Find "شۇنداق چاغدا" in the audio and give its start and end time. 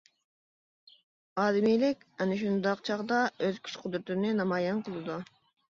2.41-3.21